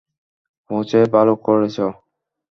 পৌঁছে 0.69 0.99
ভালো 1.15 1.33
করেছ। 1.45 1.77